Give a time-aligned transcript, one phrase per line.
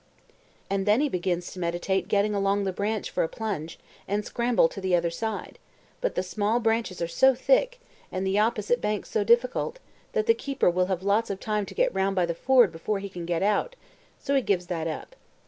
[0.67, 3.77] And then he begins to meditate getting along the branch for a plunge,
[4.07, 5.59] and scramble to the other side;
[6.01, 7.79] but the small branches are so thick,
[8.11, 9.77] and the opposite bank so difficult,
[10.13, 12.97] that the keeper will have lots of time to get round by the ford before
[12.97, 13.75] he can get out,
[14.17, 15.15] so he gives that up.